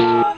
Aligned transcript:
Oh. 0.00 0.37